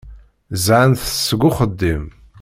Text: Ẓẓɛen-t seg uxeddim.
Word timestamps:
Ẓẓɛen-t 0.61 1.03
seg 1.27 1.41
uxeddim. 1.49 2.03